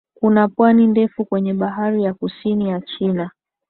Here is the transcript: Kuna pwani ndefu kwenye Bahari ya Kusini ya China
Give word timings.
Kuna 0.15 0.47
pwani 0.47 0.87
ndefu 0.87 1.25
kwenye 1.25 1.53
Bahari 1.53 2.03
ya 2.03 2.13
Kusini 2.13 2.69
ya 2.69 2.81
China 2.81 3.31